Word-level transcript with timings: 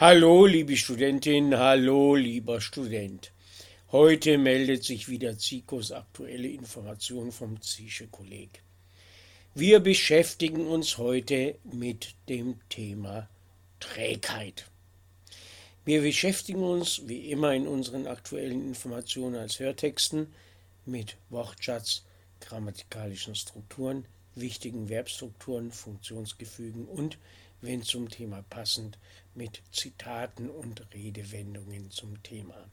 Hallo, 0.00 0.46
liebe 0.46 0.78
Studentin, 0.78 1.58
hallo, 1.58 2.14
lieber 2.14 2.62
Student. 2.62 3.32
Heute 3.92 4.38
meldet 4.38 4.82
sich 4.82 5.10
wieder 5.10 5.36
Zikos 5.36 5.92
aktuelle 5.92 6.48
Information 6.48 7.30
vom 7.30 7.60
Zische 7.60 8.06
Kolleg. 8.06 8.62
Wir 9.54 9.78
beschäftigen 9.80 10.66
uns 10.66 10.96
heute 10.96 11.58
mit 11.70 12.14
dem 12.30 12.66
Thema 12.70 13.28
Trägheit. 13.78 14.70
Wir 15.84 16.00
beschäftigen 16.00 16.62
uns 16.62 17.06
wie 17.06 17.30
immer 17.30 17.52
in 17.52 17.68
unseren 17.68 18.06
aktuellen 18.06 18.66
Informationen 18.68 19.36
als 19.36 19.60
Hörtexten 19.60 20.32
mit 20.86 21.18
Wortschatz, 21.28 22.06
grammatikalischen 22.40 23.34
Strukturen, 23.34 24.06
wichtigen 24.34 24.88
Verbstrukturen, 24.88 25.70
Funktionsgefügen 25.70 26.86
und, 26.86 27.18
wenn 27.60 27.82
zum 27.82 28.08
Thema 28.08 28.42
passend, 28.50 28.98
mit 29.34 29.62
Zitaten 29.72 30.50
und 30.50 30.92
Redewendungen 30.92 31.90
zum 31.90 32.22
Thema. 32.22 32.70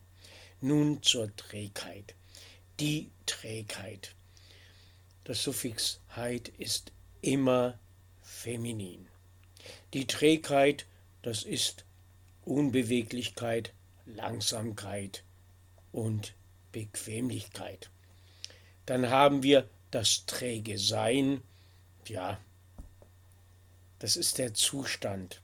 Nun 0.61 1.03
zur 1.03 1.35
Trägheit. 1.35 2.15
Die 2.79 3.11
Trägheit. 3.25 4.15
Das 5.23 5.43
Suffix 5.43 5.99
heit 6.15 6.49
ist 6.57 6.91
immer 7.21 7.77
feminin. 8.21 9.07
Die 9.93 10.07
Trägheit, 10.07 10.85
das 11.21 11.43
ist 11.43 11.85
Unbeweglichkeit, 12.45 13.73
Langsamkeit 14.05 15.23
und 15.91 16.33
Bequemlichkeit. 16.71 17.89
Dann 18.85 19.09
haben 19.09 19.43
wir 19.43 19.69
das 19.91 20.25
träge 20.25 20.77
Sein, 20.77 21.41
ja, 22.07 22.39
das 23.99 24.15
ist 24.15 24.37
der 24.37 24.53
Zustand 24.53 25.41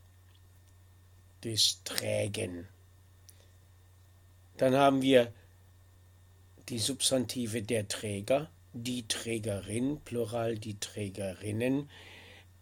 des 1.43 1.83
Trägen. 1.83 2.67
Dann 4.57 4.75
haben 4.75 5.01
wir 5.01 5.33
die 6.69 6.79
Substantive 6.79 7.63
der 7.63 7.87
Träger, 7.87 8.49
die 8.71 9.07
Trägerin, 9.07 9.99
Plural 10.01 10.57
die 10.57 10.79
Trägerinnen. 10.79 11.89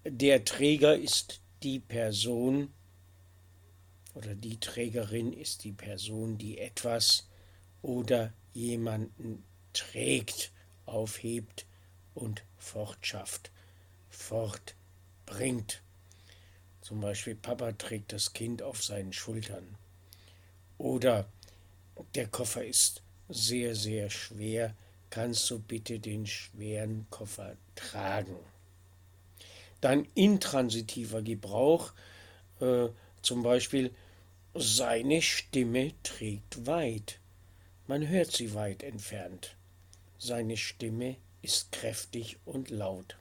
Der 0.03 0.43
Träger 0.45 0.97
ist 0.97 1.41
die 1.63 1.79
Person 1.79 2.73
oder 4.13 4.35
die 4.35 4.59
Trägerin 4.59 5.31
ist 5.31 5.63
die 5.63 5.71
Person, 5.71 6.37
die 6.37 6.57
etwas 6.57 7.29
oder 7.81 8.33
jemanden 8.53 9.43
trägt, 9.73 10.51
aufhebt 10.85 11.65
und 12.13 12.43
fortschafft, 12.57 13.51
fortbringt. 14.09 15.81
Zum 16.81 16.99
Beispiel 16.99 17.35
Papa 17.35 17.71
trägt 17.73 18.11
das 18.11 18.33
Kind 18.33 18.61
auf 18.61 18.83
seinen 18.83 19.13
Schultern. 19.13 19.77
Oder 20.77 21.27
der 22.15 22.27
Koffer 22.27 22.65
ist 22.65 23.03
sehr, 23.29 23.75
sehr 23.75 24.09
schwer. 24.09 24.75
Kannst 25.09 25.49
du 25.49 25.59
bitte 25.59 25.99
den 25.99 26.25
schweren 26.25 27.05
Koffer 27.09 27.55
tragen? 27.75 28.37
Dann 29.79 30.07
intransitiver 30.15 31.21
Gebrauch, 31.21 31.93
äh, 32.59 32.87
zum 33.21 33.43
Beispiel 33.43 33.91
seine 34.53 35.21
Stimme 35.21 35.93
trägt 36.03 36.65
weit. 36.65 37.19
Man 37.87 38.07
hört 38.07 38.31
sie 38.31 38.53
weit 38.53 38.83
entfernt. 38.83 39.55
Seine 40.17 40.57
Stimme 40.57 41.17
ist 41.41 41.71
kräftig 41.71 42.37
und 42.45 42.69
laut. 42.69 43.17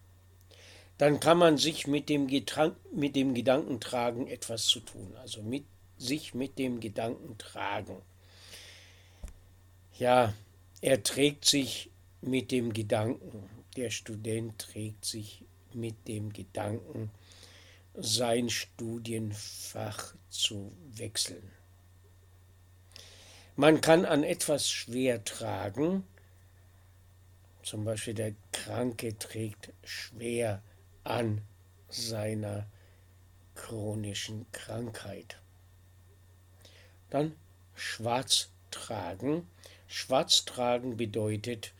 Dann 1.01 1.19
kann 1.19 1.39
man 1.39 1.57
sich 1.57 1.87
mit 1.87 2.11
dem, 2.11 2.27
Getrank, 2.27 2.77
mit 2.93 3.17
dem 3.17 3.33
Gedanken 3.33 3.81
tragen, 3.81 4.27
etwas 4.27 4.67
zu 4.67 4.81
tun. 4.81 5.17
Also 5.17 5.41
mit, 5.41 5.65
sich 5.97 6.35
mit 6.35 6.59
dem 6.59 6.79
Gedanken 6.79 7.39
tragen. 7.39 8.03
Ja, 9.99 10.35
er 10.83 11.03
trägt 11.03 11.47
sich 11.47 11.91
mit 12.21 12.51
dem 12.51 12.75
Gedanken, 12.75 13.49
der 13.79 13.89
Student 13.89 14.59
trägt 14.59 15.07
sich 15.07 15.43
mit 15.73 16.07
dem 16.07 16.35
Gedanken, 16.35 17.11
sein 17.95 18.51
Studienfach 18.51 20.15
zu 20.29 20.71
wechseln. 20.93 21.51
Man 23.57 23.81
kann 23.81 24.05
an 24.05 24.23
etwas 24.23 24.71
schwer 24.71 25.25
tragen, 25.25 26.05
zum 27.63 27.87
Beispiel 27.87 28.13
der 28.13 28.35
Kranke 28.53 29.17
trägt 29.17 29.73
schwer 29.83 30.63
an 31.05 31.43
seiner 31.89 32.67
chronischen 33.55 34.47
Krankheit. 34.53 35.39
Dann 37.11 37.35
schwarz 37.75 38.51
tragen. 38.71 39.49
Schwarz 39.87 40.45
tragen 40.45 40.97
bedeutet 40.97 41.73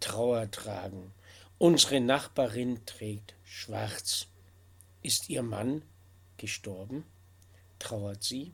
Trauer 0.00 0.50
tragen. 0.50 1.12
Unsere 1.58 2.00
Nachbarin 2.00 2.84
trägt 2.86 3.34
schwarz. 3.44 4.26
Ist 5.02 5.28
ihr 5.28 5.42
Mann 5.42 5.82
gestorben? 6.36 7.04
Trauert 7.78 8.24
sie? 8.24 8.52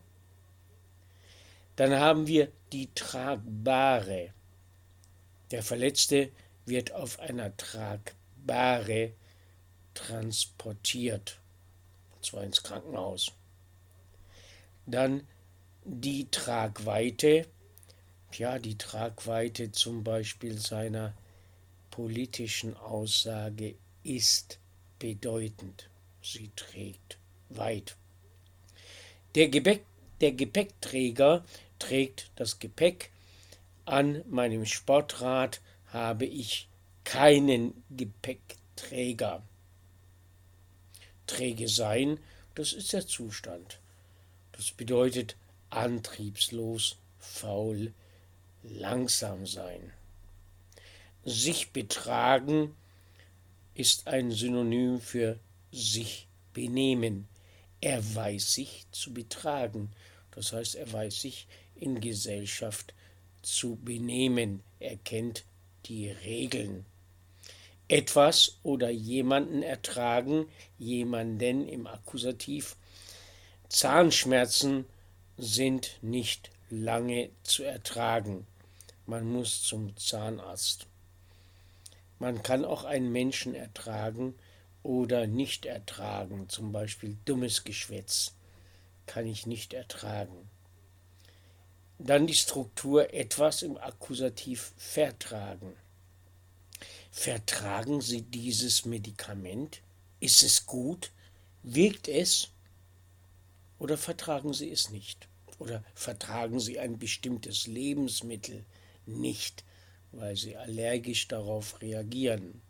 Dann 1.76 1.94
haben 1.98 2.26
wir 2.26 2.52
die 2.72 2.92
tragbare. 2.94 4.34
Der 5.50 5.62
Verletzte 5.62 6.30
wird 6.66 6.92
auf 6.92 7.18
einer 7.20 7.56
tragbare 7.56 9.14
transportiert, 9.94 11.38
und 12.14 12.24
zwar 12.24 12.44
ins 12.44 12.62
Krankenhaus. 12.62 13.32
Dann 14.86 15.26
die 15.84 16.30
Tragweite, 16.30 17.46
ja, 18.32 18.58
die 18.58 18.78
Tragweite 18.78 19.72
zum 19.72 20.04
Beispiel 20.04 20.58
seiner 20.58 21.14
politischen 21.90 22.76
Aussage 22.76 23.74
ist 24.02 24.58
bedeutend. 24.98 25.88
Sie 26.22 26.50
trägt 26.54 27.18
weit. 27.48 27.96
Der, 29.34 29.48
Gepäck, 29.48 29.84
der 30.20 30.32
Gepäckträger 30.32 31.44
trägt 31.78 32.30
das 32.36 32.58
Gepäck. 32.58 33.10
An 33.84 34.22
meinem 34.28 34.66
Sportrad 34.66 35.60
habe 35.86 36.26
ich 36.26 36.68
keinen 37.04 37.82
Gepäckträger. 37.90 39.42
Träge 41.30 41.68
sein, 41.68 42.18
das 42.56 42.72
ist 42.72 42.92
der 42.92 43.06
Zustand. 43.06 43.78
Das 44.52 44.72
bedeutet 44.72 45.36
antriebslos, 45.70 46.96
faul, 47.20 47.92
langsam 48.64 49.46
sein. 49.46 49.92
Sich 51.24 51.70
betragen 51.70 52.74
ist 53.74 54.08
ein 54.08 54.32
Synonym 54.32 55.00
für 55.00 55.38
sich 55.70 56.26
benehmen. 56.52 57.28
Er 57.80 58.02
weiß 58.14 58.54
sich 58.54 58.86
zu 58.90 59.14
betragen. 59.14 59.92
Das 60.32 60.52
heißt, 60.52 60.74
er 60.74 60.92
weiß 60.92 61.20
sich 61.20 61.46
in 61.76 62.00
Gesellschaft 62.00 62.92
zu 63.42 63.76
benehmen. 63.76 64.62
Er 64.80 64.96
kennt 64.96 65.44
die 65.86 66.10
Regeln 66.10 66.84
etwas 67.90 68.58
oder 68.62 68.88
jemanden 68.90 69.62
ertragen, 69.62 70.46
jemanden 70.78 71.66
im 71.66 71.86
Akkusativ. 71.86 72.76
Zahnschmerzen 73.68 74.86
sind 75.36 75.98
nicht 76.00 76.50
lange 76.70 77.30
zu 77.42 77.64
ertragen. 77.64 78.46
Man 79.06 79.26
muss 79.26 79.62
zum 79.62 79.96
Zahnarzt. 79.96 80.86
Man 82.20 82.42
kann 82.42 82.64
auch 82.64 82.84
einen 82.84 83.10
Menschen 83.10 83.54
ertragen 83.54 84.34
oder 84.82 85.26
nicht 85.26 85.66
ertragen, 85.66 86.48
zum 86.48 86.70
Beispiel 86.70 87.16
dummes 87.24 87.64
Geschwätz 87.64 88.34
kann 89.06 89.26
ich 89.26 89.46
nicht 89.46 89.72
ertragen. 89.72 90.48
Dann 91.98 92.28
die 92.28 92.34
Struktur 92.34 93.12
etwas 93.12 93.62
im 93.62 93.76
Akkusativ 93.76 94.72
vertragen. 94.76 95.74
Vertragen 97.10 98.00
Sie 98.00 98.22
dieses 98.22 98.84
Medikament? 98.84 99.82
Ist 100.20 100.42
es 100.42 100.64
gut? 100.64 101.10
Wirkt 101.62 102.08
es? 102.08 102.50
Oder 103.78 103.98
vertragen 103.98 104.52
Sie 104.52 104.70
es 104.70 104.90
nicht? 104.90 105.28
Oder 105.58 105.84
vertragen 105.94 106.60
Sie 106.60 106.78
ein 106.78 106.98
bestimmtes 106.98 107.66
Lebensmittel 107.66 108.64
nicht, 109.06 109.64
weil 110.12 110.36
Sie 110.36 110.56
allergisch 110.56 111.26
darauf 111.28 111.82
reagieren? 111.82 112.62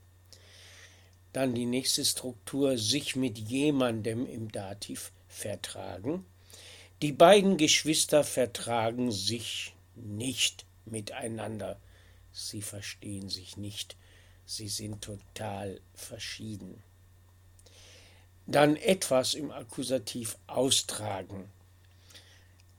Dann 1.33 1.55
die 1.55 1.67
nächste 1.67 2.05
Struktur, 2.05 2.79
sich 2.79 3.15
mit 3.15 3.39
jemandem 3.39 4.27
im 4.27 4.51
Dativ 4.51 5.13
vertragen. 5.29 6.25
Die 7.03 7.13
beiden 7.13 7.57
Geschwister 7.57 8.25
vertragen 8.25 9.13
sich 9.13 9.75
nicht 9.95 10.65
miteinander. 10.87 11.79
Sie 12.33 12.63
verstehen 12.63 13.29
sich 13.29 13.57
nicht 13.57 13.97
Sie 14.53 14.67
sind 14.67 15.01
total 15.01 15.81
verschieden. 15.95 16.83
Dann 18.49 18.75
etwas 18.75 19.35
im 19.35 19.53
Akkusativ 19.53 20.37
austragen. 20.49 21.49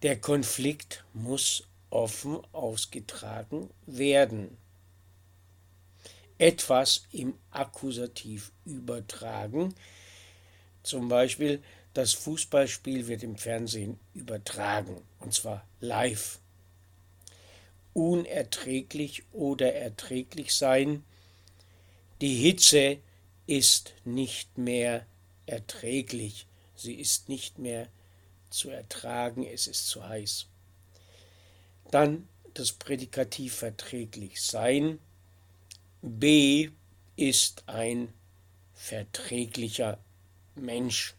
Der 0.02 0.20
Konflikt 0.20 1.06
muss 1.14 1.64
offen 1.90 2.42
ausgetragen 2.52 3.70
werden. 3.86 4.58
Etwas 6.38 7.06
im 7.14 7.36
Akkusativ 7.52 8.52
übertragen, 8.66 9.74
zum 10.84 11.08
Beispiel 11.08 11.64
das 11.94 12.12
Fußballspiel 12.12 13.08
wird 13.08 13.24
im 13.24 13.38
Fernsehen 13.38 13.98
übertragen, 14.14 15.02
und 15.20 15.34
zwar 15.34 15.66
live. 15.80 16.40
Unerträglich 17.94 19.24
oder 19.32 19.74
erträglich 19.74 20.54
sein. 20.54 21.06
Die 22.22 22.36
Hitze 22.36 23.00
ist 23.48 23.96
nicht 24.06 24.60
mehr 24.60 25.08
erträglich, 25.48 26.46
sie 26.76 26.94
ist 26.94 27.30
nicht 27.30 27.58
mehr 27.58 27.88
zu 28.52 28.70
ertragen, 28.70 29.44
es 29.44 29.66
ist 29.66 29.88
zu 29.88 30.08
heiß. 30.08 30.46
Dann 31.90 32.28
das 32.54 32.74
Prädikativ 32.74 33.56
verträglich 33.56 34.40
sein. 34.40 35.00
B 36.04 36.70
ist 37.16 37.64
ein 37.68 38.14
verträglicher 38.76 39.98
Mensch. 40.54 41.16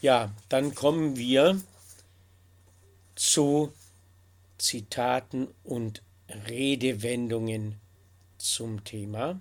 Ja, 0.00 0.32
dann 0.48 0.76
kommen 0.76 1.16
wir 1.16 1.60
zu 3.16 3.72
Zitaten 4.58 5.48
und 5.64 6.02
Redewendungen 6.48 7.76
zum 8.38 8.84
Thema. 8.84 9.40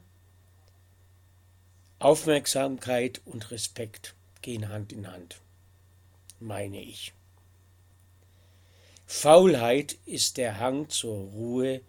Aufmerksamkeit 1.99 3.21
und 3.25 3.51
Respekt 3.51 4.15
gehen 4.41 4.69
Hand 4.69 4.91
in 4.91 5.11
Hand, 5.11 5.41
meine 6.39 6.81
ich. 6.81 7.13
Faulheit 9.07 9.97
ist 10.05 10.37
der 10.37 10.59
Hang 10.59 10.89
zur 10.89 11.15
Ruhe 11.15 11.81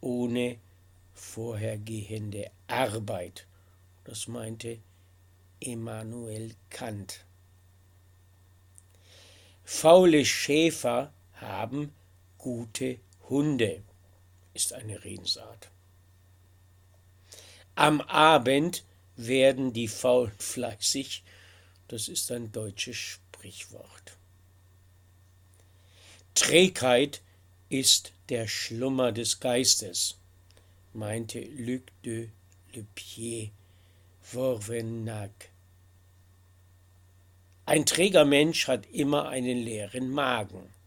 ohne 0.00 0.58
vorhergehende 1.14 2.50
Arbeit. 2.66 3.46
Das 4.04 4.26
meinte 4.26 4.78
Immanuel 5.60 6.54
Kant. 6.70 7.24
Faule 9.64 10.24
Schäfer 10.24 11.12
haben 11.34 11.94
gute 12.42 12.98
Hunde, 13.30 13.82
ist 14.52 14.74
eine 14.74 15.02
Redensart. 15.04 15.70
Am 17.74 18.02
Abend 18.02 18.84
werden 19.16 19.72
die 19.72 19.88
Faulen 19.88 20.32
fleißig, 20.38 21.22
das 21.88 22.08
ist 22.08 22.30
ein 22.32 22.52
deutsches 22.52 22.96
Sprichwort. 22.96 24.18
Trägheit 26.34 27.22
ist 27.68 28.12
der 28.28 28.48
Schlummer 28.48 29.12
des 29.12 29.40
Geistes, 29.40 30.18
meinte 30.92 31.40
Luc 31.40 31.84
de 32.04 32.28
Lepier 32.74 33.50
Vorvenac. 34.20 35.50
Ein 37.66 37.86
träger 37.86 38.24
Mensch 38.24 38.66
hat 38.66 38.86
immer 38.86 39.28
einen 39.28 39.58
leeren 39.58 40.10
Magen. 40.10 40.81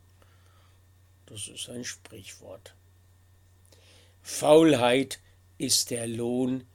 Das 1.28 1.48
ist 1.48 1.70
ein 1.70 1.84
Sprichwort. 1.84 2.76
Faulheit 4.22 5.20
ist 5.58 5.92
der 5.92 6.08
Lohn 6.08 6.66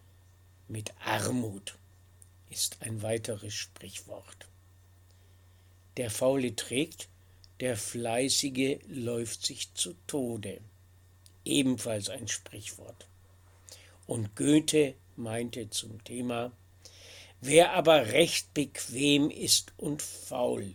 mit 0.69 0.93
Armut, 1.01 1.77
ist 2.49 2.79
ein 2.81 3.03
weiteres 3.03 3.55
Sprichwort. 3.55 4.49
Der 5.97 6.11
Faule 6.11 6.55
trägt, 6.57 7.09
der 7.61 7.77
Fleißige 7.77 8.79
läuft 8.89 9.45
sich 9.45 9.75
zu 9.75 9.95
Tode, 10.07 10.61
ebenfalls 11.45 12.09
ein 12.09 12.29
Sprichwort. 12.29 13.07
Und 14.07 14.35
Goethe 14.35 14.95
meinte 15.17 15.71
zum 15.71 16.03
Thema 16.05 16.53
Wer 17.43 17.73
aber 17.73 18.09
recht 18.09 18.53
bequem 18.55 19.31
ist 19.31 19.73
und 19.77 20.03
faul, 20.03 20.75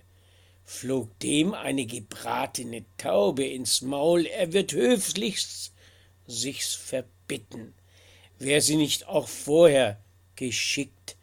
flog 0.65 1.17
dem 1.19 1.53
eine 1.53 1.85
gebratene 1.85 2.83
Taube 2.97 3.45
ins 3.45 3.81
Maul, 3.81 4.25
er 4.25 4.51
wird 4.51 4.73
höflichst 4.73 5.71
sich's 6.27 6.73
verbitten, 6.73 7.73
wer 8.39 8.62
sie 8.62 8.75
nicht 8.75 9.07
auch 9.07 9.27
vorher 9.27 10.00
geschickt 10.35 11.15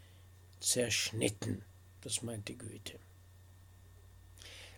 zerschnitten. 0.61 1.65
Das 2.03 2.23
meinte 2.23 2.55
Goethe. 2.55 3.01